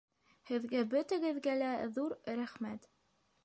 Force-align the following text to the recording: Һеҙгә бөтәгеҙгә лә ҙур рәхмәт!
Һеҙгә 0.51 0.81
бөтәгеҙгә 0.93 1.55
лә 1.61 1.69
ҙур 1.99 2.19
рәхмәт! 2.41 2.93